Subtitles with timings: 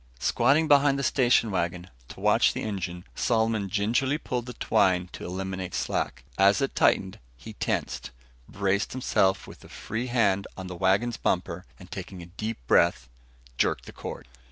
[0.19, 5.23] Squatting behind the station wagon, to watch the engine, Solomon gingerly pulled the twine to
[5.25, 6.23] eliminate slack.
[6.39, 8.09] As it tightened, he tensed,
[8.49, 13.09] braced himself with a free hand on the wagon's bumper, and taking a deep breath,
[13.59, 14.27] jerked the cord.